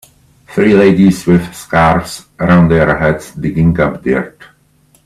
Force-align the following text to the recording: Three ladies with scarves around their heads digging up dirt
Three 0.47 0.73
ladies 0.73 1.27
with 1.27 1.53
scarves 1.53 2.25
around 2.39 2.69
their 2.71 2.97
heads 2.97 3.33
digging 3.35 3.79
up 3.79 4.01
dirt 4.01 4.41